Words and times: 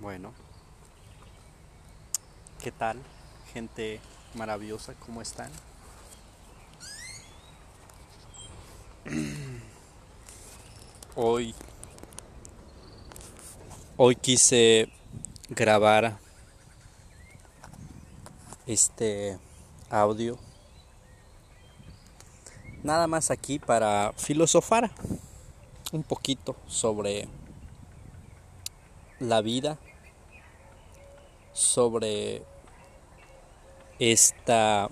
Bueno, 0.00 0.32
¿qué 2.62 2.70
tal? 2.70 3.02
Gente 3.52 4.00
maravillosa, 4.34 4.94
¿cómo 4.94 5.20
están? 5.20 5.50
Hoy, 11.16 11.52
hoy 13.96 14.14
quise 14.14 14.88
grabar 15.48 16.16
este 18.68 19.36
audio 19.90 20.38
nada 22.84 23.08
más 23.08 23.32
aquí 23.32 23.58
para 23.58 24.12
filosofar 24.16 24.92
un 25.90 26.04
poquito 26.04 26.54
sobre 26.68 27.26
la 29.18 29.40
vida, 29.40 29.78
sobre 31.58 32.42
esta 33.98 34.88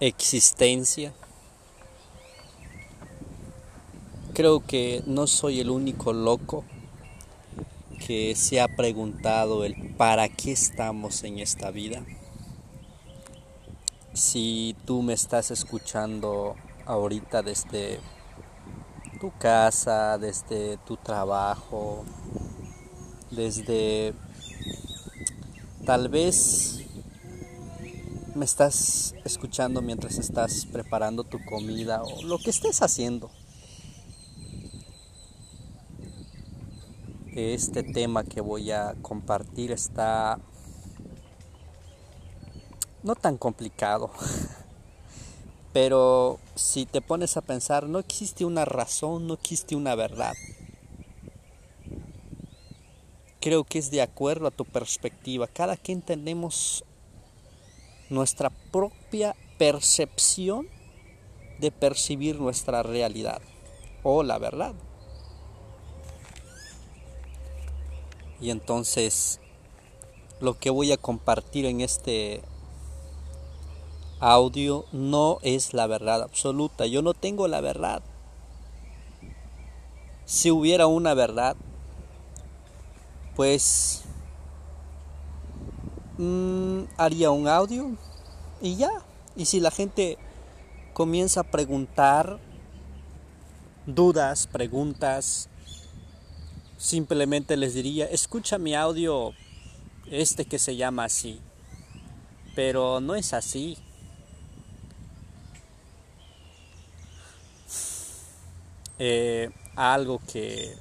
existencia. 0.00 1.14
Creo 4.34 4.60
que 4.60 5.02
no 5.06 5.26
soy 5.26 5.60
el 5.60 5.70
único 5.70 6.12
loco 6.12 6.62
que 8.06 8.36
se 8.36 8.60
ha 8.60 8.68
preguntado 8.68 9.64
el 9.64 9.94
para 9.94 10.28
qué 10.28 10.52
estamos 10.52 11.24
en 11.24 11.38
esta 11.38 11.70
vida. 11.70 12.04
Si 14.12 14.76
tú 14.84 15.00
me 15.00 15.14
estás 15.14 15.50
escuchando 15.50 16.54
ahorita 16.84 17.42
desde 17.42 17.98
tu 19.20 19.32
casa, 19.38 20.18
desde 20.18 20.76
tu 20.76 20.98
trabajo, 20.98 22.04
desde 23.30 24.14
tal 25.88 26.10
vez 26.10 26.80
me 28.34 28.44
estás 28.44 29.14
escuchando 29.24 29.80
mientras 29.80 30.18
estás 30.18 30.66
preparando 30.70 31.24
tu 31.24 31.42
comida 31.46 32.02
o 32.02 32.24
lo 32.24 32.36
que 32.36 32.50
estés 32.50 32.82
haciendo. 32.82 33.30
Este 37.34 37.82
tema 37.82 38.22
que 38.22 38.42
voy 38.42 38.70
a 38.70 38.96
compartir 39.00 39.72
está 39.72 40.38
no 43.02 43.14
tan 43.14 43.38
complicado, 43.38 44.10
pero 45.72 46.38
si 46.54 46.84
te 46.84 47.00
pones 47.00 47.38
a 47.38 47.40
pensar, 47.40 47.88
no 47.88 47.98
existe 47.98 48.44
una 48.44 48.66
razón, 48.66 49.26
no 49.26 49.32
existe 49.32 49.74
una 49.74 49.94
verdad 49.94 50.34
creo 53.40 53.64
que 53.64 53.78
es 53.78 53.90
de 53.90 54.02
acuerdo 54.02 54.46
a 54.46 54.50
tu 54.50 54.64
perspectiva. 54.64 55.46
Cada 55.46 55.76
quien 55.76 56.02
tenemos 56.02 56.84
nuestra 58.10 58.50
propia 58.72 59.36
percepción 59.58 60.68
de 61.58 61.70
percibir 61.70 62.40
nuestra 62.40 62.82
realidad 62.82 63.42
o 64.02 64.22
la 64.22 64.38
verdad. 64.38 64.74
Y 68.40 68.50
entonces 68.50 69.40
lo 70.40 70.58
que 70.58 70.70
voy 70.70 70.92
a 70.92 70.96
compartir 70.96 71.66
en 71.66 71.80
este 71.80 72.42
audio 74.20 74.84
no 74.92 75.38
es 75.42 75.74
la 75.74 75.86
verdad 75.86 76.22
absoluta. 76.22 76.86
Yo 76.86 77.02
no 77.02 77.14
tengo 77.14 77.48
la 77.48 77.60
verdad. 77.60 78.02
Si 80.24 80.50
hubiera 80.50 80.86
una 80.86 81.14
verdad, 81.14 81.56
pues 83.38 84.02
mm, 86.18 86.82
haría 86.96 87.30
un 87.30 87.46
audio 87.46 87.96
y 88.60 88.74
ya. 88.74 88.90
Y 89.36 89.44
si 89.44 89.60
la 89.60 89.70
gente 89.70 90.18
comienza 90.92 91.42
a 91.42 91.44
preguntar 91.44 92.40
dudas, 93.86 94.48
preguntas, 94.48 95.48
simplemente 96.78 97.56
les 97.56 97.74
diría, 97.74 98.06
escucha 98.06 98.58
mi 98.58 98.74
audio, 98.74 99.30
este 100.10 100.44
que 100.44 100.58
se 100.58 100.74
llama 100.74 101.04
así. 101.04 101.40
Pero 102.56 102.98
no 103.00 103.14
es 103.14 103.32
así. 103.34 103.78
Eh, 108.98 109.50
algo 109.76 110.20
que 110.26 110.74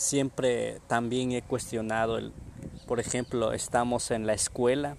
siempre 0.00 0.80
también 0.86 1.32
he 1.32 1.42
cuestionado 1.42 2.16
el, 2.16 2.32
por 2.86 3.00
ejemplo, 3.00 3.52
estamos 3.52 4.10
en 4.10 4.26
la 4.26 4.32
escuela 4.32 4.96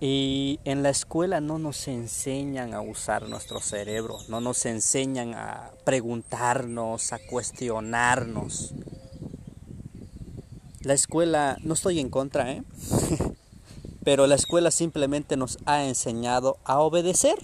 y 0.00 0.60
en 0.64 0.82
la 0.82 0.90
escuela 0.90 1.40
no 1.40 1.58
nos 1.58 1.88
enseñan 1.88 2.74
a 2.74 2.82
usar 2.82 3.28
nuestro 3.28 3.60
cerebro, 3.60 4.18
no 4.28 4.42
nos 4.42 4.66
enseñan 4.66 5.32
a 5.34 5.70
preguntarnos, 5.84 7.14
a 7.14 7.18
cuestionarnos. 7.26 8.74
La 10.82 10.92
escuela, 10.92 11.56
no 11.62 11.72
estoy 11.72 12.00
en 12.00 12.10
contra, 12.10 12.52
¿eh? 12.52 12.62
pero 14.04 14.26
la 14.26 14.34
escuela 14.34 14.70
simplemente 14.70 15.38
nos 15.38 15.56
ha 15.64 15.84
enseñado 15.84 16.58
a 16.64 16.80
obedecer. 16.80 17.38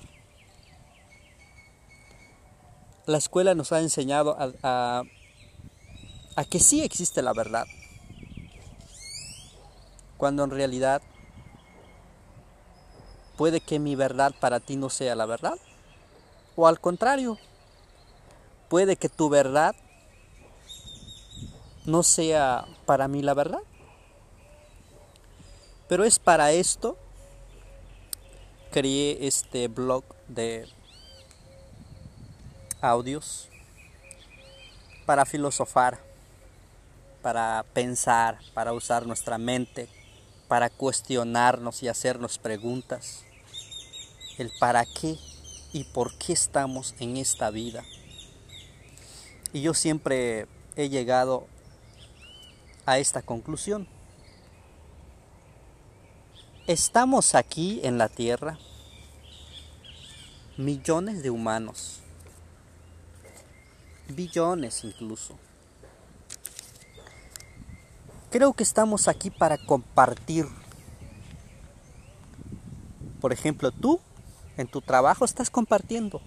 La 3.07 3.17
escuela 3.17 3.55
nos 3.55 3.73
ha 3.73 3.81
enseñado 3.81 4.37
a, 4.39 4.53
a 4.63 5.05
a 6.39 6.45
que 6.45 6.61
sí 6.61 6.85
existe 6.85 7.21
la 7.21 7.33
verdad, 7.33 7.67
cuando 10.17 10.45
en 10.45 10.51
realidad 10.51 11.03
puede 13.37 13.61
que 13.61 13.81
mi 13.81 13.97
verdad 13.97 14.33
para 14.39 14.61
ti 14.61 14.77
no 14.77 14.89
sea 14.89 15.17
la 15.17 15.27
verdad, 15.27 15.59
o 16.55 16.69
al 16.69 16.79
contrario, 16.79 17.39
puede 18.69 18.95
que 18.95 19.09
tu 19.09 19.29
verdad 19.29 19.75
no 21.87 22.05
sea 22.05 22.67
para 22.87 23.09
mí 23.09 23.21
la 23.21 23.35
verdad. 23.35 23.63
Pero 25.89 26.05
es 26.05 26.21
para 26.21 26.53
esto 26.53 26.97
creé 28.71 29.27
este 29.27 29.67
blog 29.67 30.05
de 30.29 30.69
audios 32.81 33.49
para 35.05 35.25
filosofar 35.25 36.07
para 37.23 37.65
pensar, 37.75 38.39
para 38.55 38.73
usar 38.73 39.07
nuestra 39.07 39.39
mente, 39.39 39.89
para 40.49 40.71
cuestionarnos 40.71 41.83
y 41.83 41.89
hacernos 41.89 42.39
preguntas. 42.39 43.25
El 44.39 44.53
para 44.59 44.85
qué 44.85 45.17
y 45.73 45.85
por 45.85 46.17
qué 46.19 46.33
estamos 46.33 46.95
en 47.01 47.17
esta 47.17 47.51
vida. 47.51 47.85
Y 49.53 49.63
yo 49.63 49.75
siempre 49.75 50.47
he 50.77 50.89
llegado 50.89 51.47
a 52.87 52.99
esta 52.99 53.23
conclusión. 53.23 53.89
Estamos 56.67 57.35
aquí 57.35 57.81
en 57.83 57.99
la 57.99 58.09
Tierra 58.09 58.59
millones 60.59 61.23
de 61.23 61.31
humanos, 61.31 62.01
billones 64.09 64.83
incluso 64.83 65.39
Creo 68.31 68.53
que 68.53 68.63
estamos 68.63 69.09
aquí 69.09 69.31
para 69.31 69.59
compartir. 69.59 70.47
Por 73.21 73.33
ejemplo, 73.33 73.71
tú 73.71 74.01
en 74.57 74.67
tu 74.69 74.81
trabajo 74.81 75.25
estás 75.25 75.51
compartiendo 75.51 76.21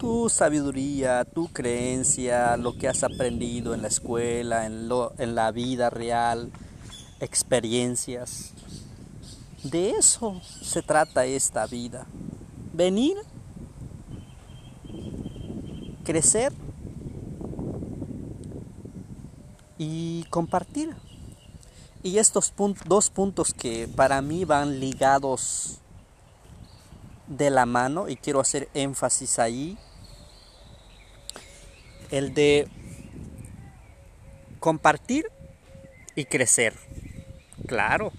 tu 0.00 0.30
sabiduría, 0.30 1.26
tu 1.26 1.48
creencia, 1.48 2.56
lo 2.56 2.78
que 2.78 2.88
has 2.88 3.04
aprendido 3.04 3.74
en 3.74 3.82
la 3.82 3.88
escuela, 3.88 4.64
en, 4.64 4.88
en 5.18 5.34
la 5.34 5.52
vida 5.52 5.90
real, 5.90 6.50
experiencias. 7.20 8.54
De 9.62 9.90
eso 9.90 10.40
se 10.62 10.80
trata 10.80 11.26
esta 11.26 11.66
vida. 11.66 12.06
Venir, 12.72 13.18
crecer 16.02 16.54
y 19.80 20.24
compartir. 20.28 20.94
Y 22.02 22.18
estos 22.18 22.52
dos 22.84 23.08
puntos 23.08 23.54
que 23.54 23.88
para 23.88 24.20
mí 24.20 24.44
van 24.44 24.78
ligados 24.78 25.78
de 27.26 27.48
la 27.48 27.64
mano 27.64 28.06
y 28.06 28.16
quiero 28.16 28.40
hacer 28.40 28.68
énfasis 28.74 29.38
ahí, 29.38 29.78
el 32.10 32.34
de 32.34 32.68
compartir 34.58 35.24
y 36.14 36.26
crecer. 36.26 36.74
Claro. 37.66 38.12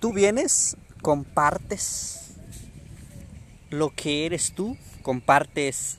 Tú 0.00 0.12
vienes, 0.12 0.76
compartes 1.02 2.34
lo 3.70 3.90
que 3.94 4.26
eres 4.26 4.52
tú, 4.56 4.76
compartes 5.02 5.98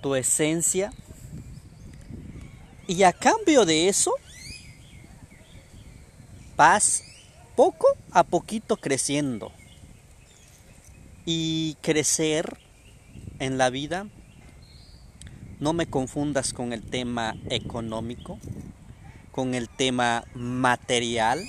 tu 0.00 0.14
esencia, 0.14 0.94
Y 2.88 3.02
a 3.02 3.12
cambio 3.12 3.66
de 3.66 3.88
eso, 3.88 4.14
vas 6.56 7.04
poco 7.54 7.86
a 8.12 8.24
poquito 8.24 8.78
creciendo. 8.78 9.52
Y 11.26 11.76
crecer 11.82 12.56
en 13.40 13.58
la 13.58 13.68
vida, 13.68 14.06
no 15.60 15.74
me 15.74 15.84
confundas 15.84 16.54
con 16.54 16.72
el 16.72 16.82
tema 16.82 17.36
económico, 17.50 18.38
con 19.32 19.54
el 19.54 19.68
tema 19.68 20.24
material. 20.32 21.46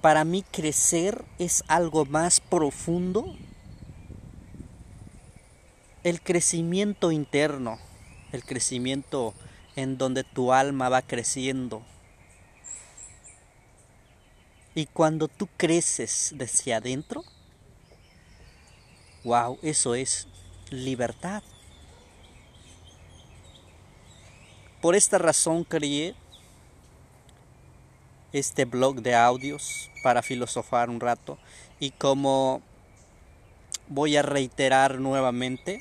Para 0.00 0.24
mí 0.24 0.42
crecer 0.50 1.24
es 1.38 1.62
algo 1.68 2.06
más 2.06 2.40
profundo. 2.40 3.36
El 6.02 6.20
crecimiento 6.22 7.12
interno, 7.12 7.78
el 8.32 8.44
crecimiento 8.44 9.34
en 9.76 9.98
donde 9.98 10.24
tu 10.24 10.52
alma 10.52 10.88
va 10.88 11.02
creciendo. 11.02 11.82
Y 14.74 14.86
cuando 14.86 15.28
tú 15.28 15.48
creces 15.56 16.32
desde 16.36 16.74
adentro, 16.74 17.24
wow, 19.24 19.58
eso 19.62 19.94
es 19.94 20.28
libertad. 20.70 21.42
Por 24.80 24.94
esta 24.94 25.18
razón 25.18 25.64
creé 25.64 26.14
este 28.32 28.64
blog 28.64 29.02
de 29.02 29.14
audios 29.14 29.90
para 30.02 30.22
filosofar 30.22 30.90
un 30.90 31.00
rato 31.00 31.38
y 31.80 31.90
como 31.90 32.62
voy 33.88 34.16
a 34.16 34.22
reiterar 34.22 35.00
nuevamente 35.00 35.80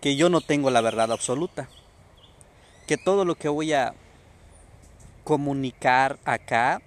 que 0.00 0.16
yo 0.16 0.28
no 0.28 0.40
tengo 0.40 0.70
la 0.70 0.80
verdad 0.80 1.12
absoluta, 1.12 1.68
que 2.86 2.96
todo 2.96 3.24
lo 3.24 3.34
que 3.34 3.48
voy 3.48 3.72
a 3.72 3.94
comunicar 5.24 6.18
acá 6.24 6.82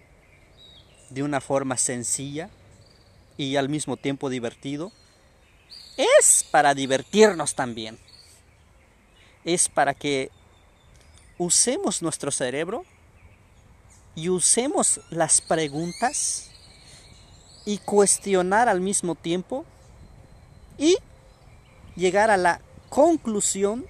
de 1.09 1.23
una 1.23 1.39
forma 1.39 1.77
sencilla 1.77 2.49
y 3.37 3.55
al 3.55 3.69
mismo 3.69 3.97
tiempo 3.97 4.29
divertido 4.29 4.91
es 5.95 6.43
para 6.49 6.73
divertirnos 6.73 7.55
también. 7.55 7.99
Es 9.45 9.69
para 9.69 9.93
que 9.93 10.31
usemos 11.37 12.01
nuestro 12.01 12.31
cerebro 12.31 12.85
y 14.15 14.29
usemos 14.29 15.01
las 15.09 15.41
preguntas 15.41 16.49
y 17.65 17.77
cuestionar 17.77 18.69
al 18.69 18.81
mismo 18.81 19.15
tiempo 19.15 19.65
y 20.77 20.97
llegar 21.95 22.31
a 22.31 22.37
la 22.37 22.59
conclusión 22.93 23.87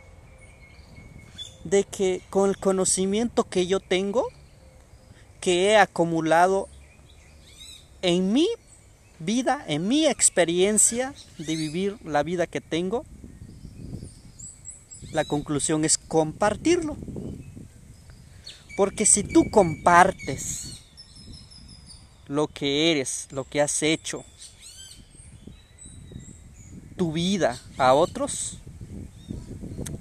de 1.66 1.84
que 1.84 2.22
con 2.30 2.50
el 2.50 2.58
conocimiento 2.58 3.44
que 3.44 3.68
yo 3.68 3.82
tengo, 3.82 4.30
que 5.42 5.66
he 5.66 5.78
acumulado 5.78 6.70
en 8.02 8.32
mi 8.32 8.48
vida, 9.20 9.62
en 9.68 9.90
mi 9.90 10.06
experiencia 10.06 11.14
de 11.38 11.54
vivir 11.58 11.98
la 12.06 12.24
vida 12.24 12.48
que 12.48 12.62
tengo, 12.62 13.04
la 15.12 15.26
conclusión 15.26 15.84
es 15.84 15.98
compartirlo. 15.98 16.96
Porque 18.78 19.06
si 19.06 19.24
tú 19.26 19.52
compartes 19.52 20.82
lo 22.28 22.48
que 22.48 22.92
eres, 22.92 23.28
lo 23.32 23.44
que 23.44 23.60
has 23.60 23.84
hecho, 23.84 24.24
tu 26.96 27.12
vida 27.12 27.60
a 27.78 27.94
otros, 27.94 28.60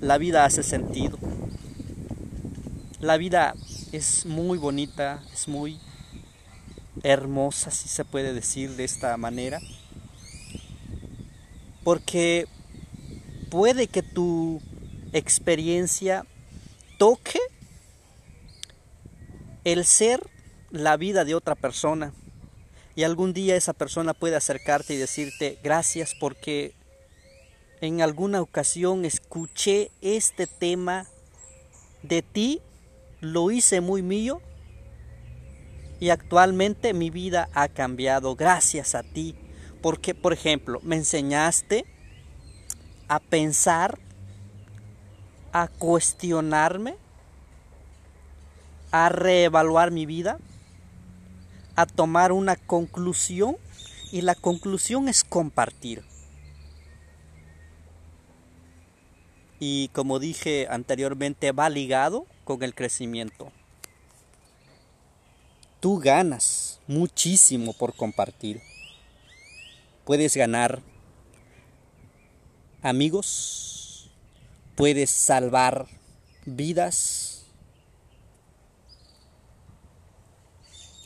la 0.03 0.19
vida 0.19 0.45
hace 0.45 0.65
sentido. 0.65 1.17
La 3.01 3.17
vida 3.17 3.55
es 3.93 4.27
muy 4.27 4.59
bonita, 4.59 5.23
es 5.33 5.47
muy 5.47 5.79
hermosa, 7.05 7.71
si 7.71 7.89
se 7.89 8.05
puede 8.05 8.35
decir 8.35 8.71
de 8.75 8.83
esta 8.83 9.17
manera. 9.17 9.61
Porque 11.85 12.47
puede 13.49 13.87
que 13.87 14.03
tu 14.03 14.61
experiencia 15.13 16.27
toque 16.99 17.39
el 19.63 19.85
ser 19.85 20.21
la 20.71 20.97
vida 20.97 21.25
de 21.25 21.37
otra 21.37 21.55
persona. 21.55 22.13
Y 22.97 23.05
algún 23.05 23.33
día 23.33 23.55
esa 23.55 23.73
persona 23.73 24.15
puede 24.15 24.35
acercarte 24.35 24.95
y 24.95 24.97
decirte 24.97 25.61
gracias 25.63 26.15
porque 26.19 26.75
en 27.83 28.01
alguna 28.01 28.41
ocasión 28.41 29.05
escuché 29.05 29.91
este 30.01 30.47
tema 30.47 31.07
de 32.05 32.23
ti, 32.23 32.61
lo 33.21 33.51
hice 33.51 33.81
muy 33.81 34.03
mío 34.03 34.41
y 35.99 36.11
actualmente 36.11 36.95
mi 36.95 37.11
vida 37.11 37.49
ha 37.55 37.67
cambiado 37.67 38.37
gracias 38.37 38.95
a 38.95 39.03
ti. 39.03 39.35
Porque, 39.83 40.15
por 40.15 40.33
ejemplo, 40.33 40.79
me 40.85 40.95
enseñaste 40.95 41.85
a 43.09 43.19
pensar, 43.19 43.99
a 45.53 45.67
cuestionarme 45.67 46.95
a 48.93 49.09
reevaluar 49.09 49.91
mi 49.91 50.07
vida, 50.07 50.39
a 51.75 51.87
tomar 51.87 52.31
una 52.31 52.55
conclusión 52.55 53.57
y 54.13 54.21
la 54.21 54.37
conclusión 54.37 55.09
es 55.09 55.25
compartir. 55.25 56.12
Y 59.65 59.91
como 59.93 60.19
dije 60.19 60.67
anteriormente, 60.69 61.53
va 61.53 61.71
ligado 61.71 62.27
con 62.43 62.65
el 62.65 62.75
crecimiento. 62.75 63.53
Tú 65.79 66.01
ganas 66.01 66.81
muchísimo 66.89 67.73
por 67.73 67.95
compartir. 67.95 68.61
Puedes 70.05 70.37
ganar 70.37 70.83
amigos, 72.83 74.11
puedes 74.75 75.11
salvar 75.11 75.87
vidas, 76.45 77.47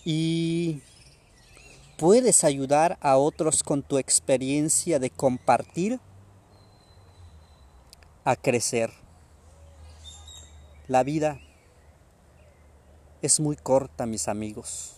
y 0.03 0.81
puedes 1.99 2.43
ayudar 2.43 2.97
a 3.03 3.19
otros 3.19 3.63
con 3.63 3.83
tu 3.83 3.99
experiencia 3.99 4.99
de 4.99 5.11
compartir 5.11 6.01
a 8.27 8.35
crecer. 8.35 8.91
La 10.89 11.05
vida 11.05 11.39
es 13.23 13.39
muy 13.39 13.55
corta, 13.55 14.05
mis 14.05 14.27
amigos, 14.27 14.97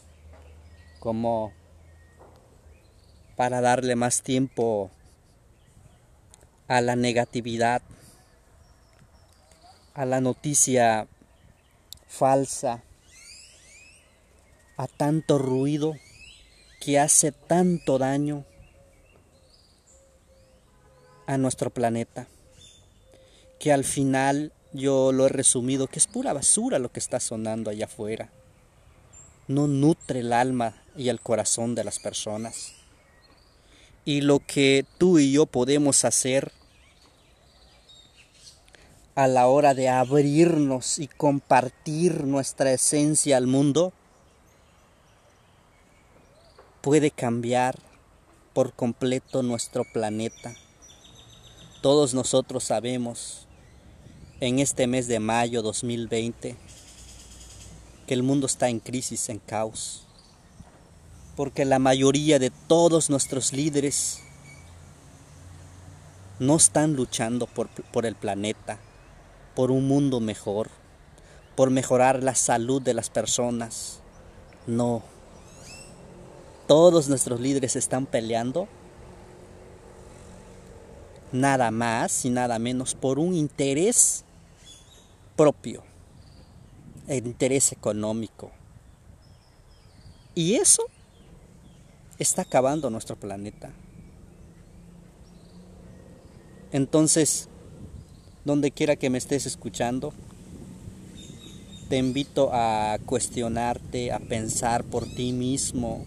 como 0.98 1.52
para 3.36 3.60
darle 3.60 3.96
más 3.96 4.22
tiempo 4.22 4.90
a 6.68 6.80
la 6.80 6.96
negatividad, 6.96 7.82
a 9.92 10.06
la 10.06 10.22
noticia 10.22 11.06
falsa, 12.06 12.82
a 14.78 14.86
tanto 14.86 15.36
ruido 15.36 15.96
que 16.80 16.98
hace 16.98 17.32
tanto 17.32 17.98
daño 17.98 18.46
a 21.26 21.36
nuestro 21.36 21.68
planeta, 21.68 22.26
que 23.58 23.72
al 23.72 23.84
final 23.84 24.52
yo 24.72 25.12
lo 25.12 25.26
he 25.26 25.28
resumido 25.28 25.86
que 25.86 25.98
es 25.98 26.06
pura 26.06 26.32
basura 26.32 26.78
lo 26.78 26.92
que 26.92 27.00
está 27.00 27.20
sonando 27.20 27.70
allá 27.70 27.86
afuera. 27.86 28.30
No 29.46 29.66
nutre 29.66 30.20
el 30.20 30.32
alma 30.32 30.74
y 30.96 31.08
el 31.08 31.20
corazón 31.20 31.74
de 31.74 31.84
las 31.84 31.98
personas. 31.98 32.74
Y 34.04 34.20
lo 34.20 34.40
que 34.40 34.84
tú 34.98 35.18
y 35.18 35.32
yo 35.32 35.46
podemos 35.46 36.04
hacer 36.04 36.52
a 39.14 39.26
la 39.26 39.48
hora 39.48 39.74
de 39.74 39.88
abrirnos 39.88 40.98
y 41.00 41.08
compartir 41.08 42.24
nuestra 42.24 42.72
esencia 42.72 43.36
al 43.36 43.48
mundo 43.48 43.92
puede 46.82 47.10
cambiar 47.10 47.76
por 48.52 48.72
completo 48.74 49.42
nuestro 49.42 49.84
planeta. 49.92 50.54
Todos 51.82 52.14
nosotros 52.14 52.64
sabemos 52.64 53.47
en 54.40 54.60
este 54.60 54.86
mes 54.86 55.08
de 55.08 55.18
mayo 55.18 55.62
2020 55.62 56.56
que 58.06 58.14
el 58.14 58.22
mundo 58.22 58.46
está 58.46 58.68
en 58.68 58.78
crisis, 58.78 59.28
en 59.28 59.38
caos, 59.40 60.06
porque 61.36 61.64
la 61.64 61.78
mayoría 61.78 62.38
de 62.38 62.50
todos 62.50 63.10
nuestros 63.10 63.52
líderes 63.52 64.20
no 66.38 66.56
están 66.56 66.94
luchando 66.94 67.46
por, 67.46 67.68
por 67.68 68.06
el 68.06 68.14
planeta, 68.14 68.78
por 69.56 69.72
un 69.72 69.88
mundo 69.88 70.20
mejor, 70.20 70.70
por 71.56 71.70
mejorar 71.70 72.22
la 72.22 72.36
salud 72.36 72.80
de 72.80 72.94
las 72.94 73.10
personas. 73.10 74.00
No, 74.66 75.02
todos 76.68 77.08
nuestros 77.08 77.40
líderes 77.40 77.74
están 77.74 78.06
peleando 78.06 78.68
nada 81.32 81.70
más 81.70 82.24
y 82.24 82.30
nada 82.30 82.58
menos 82.58 82.94
por 82.94 83.18
un 83.18 83.34
interés 83.34 84.24
propio, 85.38 85.84
el 87.06 87.24
interés 87.28 87.70
económico. 87.70 88.50
Y 90.34 90.56
eso 90.56 90.82
está 92.18 92.42
acabando 92.42 92.90
nuestro 92.90 93.14
planeta. 93.14 93.70
Entonces, 96.72 97.48
donde 98.44 98.72
quiera 98.72 98.96
que 98.96 99.10
me 99.10 99.18
estés 99.18 99.46
escuchando, 99.46 100.12
te 101.88 101.98
invito 101.98 102.50
a 102.52 102.98
cuestionarte, 103.06 104.10
a 104.10 104.18
pensar 104.18 104.82
por 104.82 105.06
ti 105.06 105.32
mismo, 105.32 106.04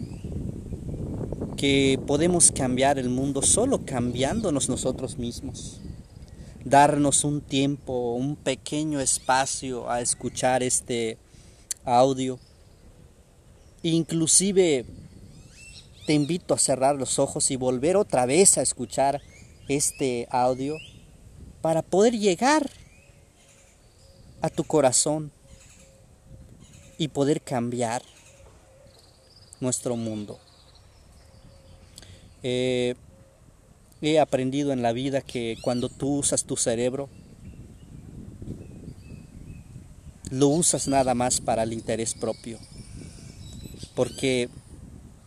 que 1.55 1.97
podemos 2.05 2.51
cambiar 2.51 2.99
el 2.99 3.09
mundo 3.09 3.41
solo 3.41 3.85
cambiándonos 3.85 4.67
nosotros 4.67 5.17
mismos. 5.17 5.79
Darnos 6.63 7.23
un 7.23 7.41
tiempo, 7.41 8.13
un 8.13 8.35
pequeño 8.35 8.99
espacio 8.99 9.89
a 9.89 10.01
escuchar 10.01 10.61
este 10.61 11.17
audio. 11.83 12.39
Inclusive 13.81 14.85
te 16.05 16.13
invito 16.13 16.53
a 16.53 16.59
cerrar 16.59 16.95
los 16.95 17.17
ojos 17.17 17.49
y 17.49 17.55
volver 17.55 17.97
otra 17.97 18.25
vez 18.25 18.57
a 18.57 18.61
escuchar 18.61 19.21
este 19.67 20.27
audio 20.29 20.77
para 21.61 21.81
poder 21.81 22.17
llegar 22.17 22.69
a 24.41 24.49
tu 24.49 24.63
corazón 24.63 25.31
y 26.97 27.07
poder 27.07 27.41
cambiar 27.41 28.03
nuestro 29.59 29.95
mundo. 29.95 30.39
Eh, 32.43 32.95
he 34.01 34.19
aprendido 34.19 34.73
en 34.73 34.81
la 34.81 34.93
vida 34.93 35.21
que 35.21 35.57
cuando 35.61 35.89
tú 35.89 36.17
usas 36.17 36.43
tu 36.43 36.57
cerebro, 36.57 37.09
lo 40.31 40.47
usas 40.47 40.87
nada 40.87 41.13
más 41.13 41.41
para 41.41 41.63
el 41.63 41.73
interés 41.73 42.15
propio. 42.15 42.57
Porque 43.93 44.49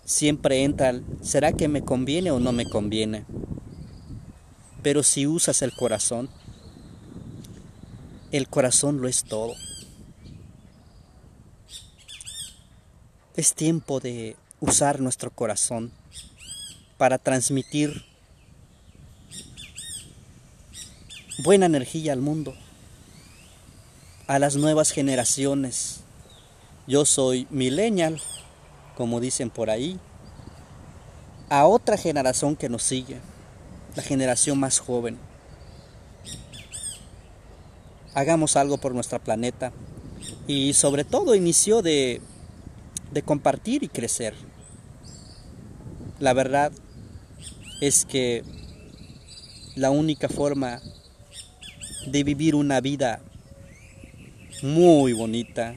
siempre 0.04 0.64
entra, 0.64 1.00
¿será 1.22 1.52
que 1.52 1.68
me 1.68 1.82
conviene 1.82 2.30
o 2.30 2.40
no 2.40 2.52
me 2.52 2.66
conviene? 2.66 3.24
Pero 4.82 5.02
si 5.02 5.26
usas 5.26 5.62
el 5.62 5.72
corazón, 5.72 6.28
el 8.32 8.48
corazón 8.48 9.00
lo 9.00 9.06
es 9.06 9.22
todo. 9.24 9.54
Es 13.36 13.54
tiempo 13.54 14.00
de 14.00 14.36
usar 14.60 15.00
nuestro 15.00 15.30
corazón 15.30 15.92
para 16.96 17.18
transmitir 17.18 18.13
buena 21.38 21.66
energía 21.66 22.12
al 22.12 22.20
mundo, 22.20 22.54
a 24.26 24.38
las 24.38 24.56
nuevas 24.56 24.90
generaciones. 24.90 26.00
Yo 26.86 27.04
soy 27.04 27.46
millennial, 27.50 28.20
como 28.96 29.20
dicen 29.20 29.50
por 29.50 29.70
ahí, 29.70 29.98
a 31.48 31.66
otra 31.66 31.96
generación 31.96 32.56
que 32.56 32.68
nos 32.68 32.82
sigue, 32.82 33.20
la 33.96 34.02
generación 34.02 34.58
más 34.58 34.78
joven. 34.78 35.18
Hagamos 38.14 38.56
algo 38.56 38.78
por 38.78 38.94
nuestro 38.94 39.18
planeta 39.18 39.72
y 40.46 40.74
sobre 40.74 41.04
todo 41.04 41.34
inició 41.34 41.82
de 41.82 42.20
de 43.14 43.22
compartir 43.22 43.84
y 43.84 43.88
crecer. 43.88 44.34
La 46.18 46.32
verdad 46.32 46.72
es 47.80 48.04
que 48.04 48.42
la 49.76 49.90
única 49.90 50.28
forma 50.28 50.80
de 52.06 52.24
vivir 52.24 52.54
una 52.54 52.80
vida 52.80 53.20
muy 54.62 55.12
bonita, 55.12 55.76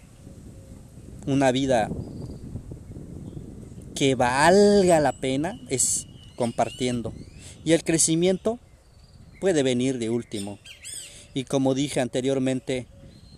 una 1.26 1.52
vida 1.52 1.90
que 3.96 4.16
valga 4.16 5.00
la 5.00 5.14
pena 5.14 5.60
es 5.70 6.08
compartiendo. 6.36 7.14
Y 7.66 7.74
el 7.74 7.84
crecimiento 7.84 8.60
puede 9.40 9.64
venir 9.64 9.98
de 9.98 10.10
último. 10.10 10.60
Y 11.34 11.44
como 11.44 11.74
dije 11.74 12.00
anteriormente, 12.00 12.88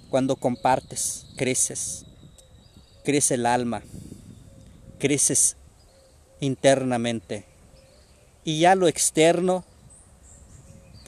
cuando 0.09 0.35
compartes, 0.35 1.27
creces 1.37 2.05
crece 3.03 3.35
el 3.35 3.45
alma, 3.45 3.81
creces 4.99 5.55
internamente 6.39 7.45
y 8.43 8.59
ya 8.59 8.75
lo 8.75 8.87
externo 8.87 9.65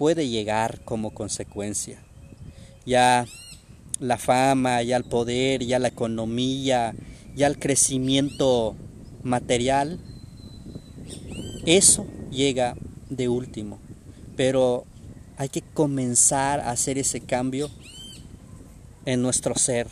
puede 0.01 0.29
llegar 0.29 0.81
como 0.83 1.11
consecuencia. 1.11 1.99
Ya 2.87 3.27
la 3.99 4.17
fama, 4.17 4.81
ya 4.81 4.97
el 4.97 5.03
poder, 5.03 5.63
ya 5.63 5.77
la 5.77 5.89
economía, 5.89 6.95
ya 7.35 7.45
el 7.45 7.59
crecimiento 7.59 8.75
material, 9.21 9.99
eso 11.67 12.07
llega 12.31 12.75
de 13.11 13.29
último. 13.29 13.77
Pero 14.35 14.85
hay 15.37 15.49
que 15.49 15.61
comenzar 15.61 16.61
a 16.61 16.71
hacer 16.71 16.97
ese 16.97 17.21
cambio 17.21 17.69
en 19.05 19.21
nuestro 19.21 19.53
ser, 19.53 19.85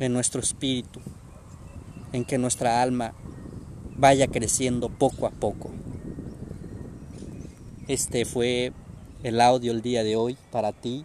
en 0.00 0.12
nuestro 0.12 0.40
espíritu, 0.40 1.00
en 2.12 2.24
que 2.24 2.38
nuestra 2.38 2.82
alma 2.82 3.14
vaya 3.96 4.26
creciendo 4.26 4.88
poco 4.88 5.28
a 5.28 5.30
poco. 5.30 5.70
Este 7.88 8.24
fue 8.24 8.72
el 9.24 9.40
audio 9.40 9.72
el 9.72 9.82
día 9.82 10.04
de 10.04 10.14
hoy 10.14 10.38
para 10.52 10.70
ti, 10.70 11.04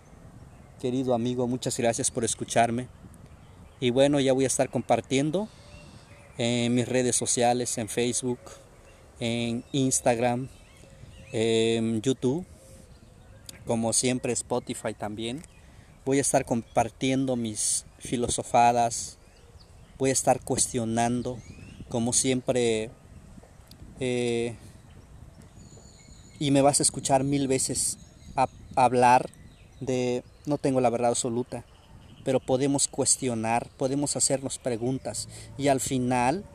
querido 0.79 1.15
amigo, 1.15 1.47
muchas 1.47 1.75
gracias 1.75 2.11
por 2.11 2.23
escucharme. 2.23 2.87
Y 3.79 3.89
bueno, 3.89 4.19
ya 4.19 4.31
voy 4.31 4.43
a 4.43 4.47
estar 4.47 4.69
compartiendo 4.69 5.49
en 6.37 6.75
mis 6.75 6.87
redes 6.87 7.15
sociales, 7.15 7.79
en 7.79 7.89
Facebook, 7.89 8.37
en 9.19 9.63
Instagram, 9.71 10.49
en 11.31 11.99
YouTube, 12.03 12.45
como 13.65 13.91
siempre 13.91 14.33
Spotify 14.33 14.93
también. 14.93 15.41
Voy 16.05 16.19
a 16.19 16.21
estar 16.21 16.45
compartiendo 16.45 17.35
mis 17.35 17.87
filosofadas, 17.97 19.17
voy 19.97 20.11
a 20.11 20.13
estar 20.13 20.41
cuestionando, 20.41 21.39
como 21.89 22.13
siempre, 22.13 22.91
eh, 23.99 24.55
y 26.39 26.51
me 26.51 26.61
vas 26.61 26.79
a 26.79 26.83
escuchar 26.83 27.23
mil 27.23 27.47
veces 27.47 27.97
hablar 28.75 29.29
de, 29.79 30.23
no 30.45 30.57
tengo 30.57 30.81
la 30.81 30.89
verdad 30.89 31.09
absoluta, 31.09 31.65
pero 32.23 32.39
podemos 32.39 32.87
cuestionar, 32.87 33.69
podemos 33.77 34.15
hacernos 34.15 34.57
preguntas 34.59 35.27
y 35.57 35.69
al 35.69 35.79
final 35.79 36.45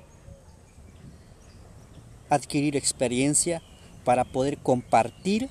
adquirir 2.29 2.77
experiencia 2.77 3.63
para 4.05 4.25
poder 4.25 4.59
compartir 4.59 5.49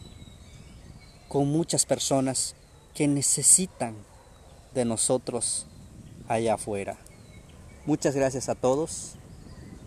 con 1.27 1.47
muchas 1.47 1.85
personas 1.85 2.55
que 2.93 3.07
necesitan 3.07 3.95
de 4.73 4.85
nosotros 4.85 5.65
allá 6.27 6.55
afuera. 6.55 6.97
Muchas 7.85 8.15
gracias 8.15 8.49
a 8.49 8.55
todos 8.55 9.15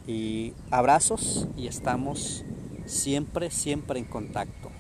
y 0.07 0.53
abrazos 0.71 1.47
y 1.57 1.67
estamos 1.69 2.45
siempre, 2.87 3.51
siempre 3.51 3.99
en 3.99 4.05
contacto. 4.05 4.71